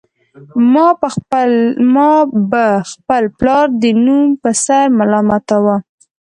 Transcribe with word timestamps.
ما 1.97 2.09
به 2.49 2.65
خپل 2.97 3.23
پلار 3.39 3.65
د 3.81 3.83
نوم 4.05 4.27
په 4.41 4.49
سر 4.65 4.85
ملامتاوه 4.99 5.75